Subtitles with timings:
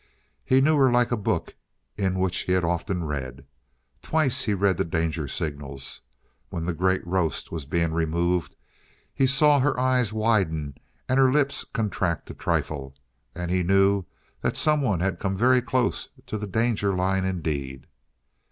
[0.43, 1.53] He knew her like a book
[1.95, 3.45] in which he had often read.
[4.01, 6.01] Twice he read the danger signals.
[6.49, 8.55] When the great roast was being removed,
[9.13, 10.73] he saw her eyes widen
[11.07, 12.95] and her lips contract a trifle,
[13.35, 14.05] and he knew
[14.41, 17.85] that someone had come very close to the danger line indeed.